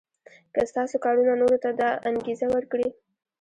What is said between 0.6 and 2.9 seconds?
ستاسو کارونه نورو ته دا انګېزه ورکړي.